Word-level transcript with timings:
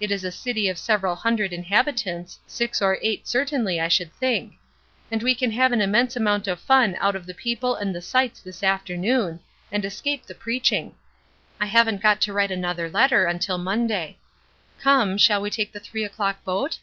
It 0.00 0.10
is 0.10 0.22
a 0.22 0.30
city 0.30 0.68
of 0.68 0.76
several 0.76 1.16
hundred 1.16 1.50
inhabitants, 1.50 2.38
six 2.46 2.82
or 2.82 2.98
eight, 3.00 3.26
certainly, 3.26 3.80
I 3.80 3.88
should 3.88 4.12
think; 4.12 4.56
and 5.10 5.22
we 5.22 5.34
can 5.34 5.50
have 5.52 5.72
an 5.72 5.80
immense 5.80 6.14
amount 6.14 6.46
of 6.46 6.60
fun 6.60 6.94
out 7.00 7.16
of 7.16 7.24
the 7.24 7.32
people 7.32 7.74
and 7.74 7.94
the 7.94 8.02
sights 8.02 8.42
this 8.42 8.62
afternoon, 8.62 9.40
and 9.70 9.82
escape 9.82 10.26
the 10.26 10.34
preaching. 10.34 10.94
I 11.58 11.64
haven't 11.64 12.02
got 12.02 12.20
to 12.20 12.34
write 12.34 12.50
another 12.50 12.90
letter 12.90 13.24
until 13.24 13.56
Monday. 13.56 14.18
Come, 14.78 15.16
shall 15.16 15.40
we 15.40 15.48
take 15.48 15.72
the 15.72 15.80
three 15.80 16.04
o'clock 16.04 16.44
boat?" 16.44 16.78